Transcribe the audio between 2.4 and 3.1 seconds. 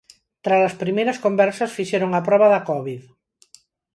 da covid.